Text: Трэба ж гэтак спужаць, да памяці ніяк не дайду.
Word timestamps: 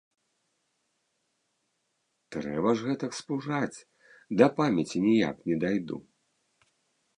Трэба 2.37 2.69
ж 2.79 2.89
гэтак 2.89 3.11
спужаць, 3.19 3.77
да 4.43 4.51
памяці 4.57 4.97
ніяк 5.07 5.37
не 5.51 5.55
дайду. 5.65 5.97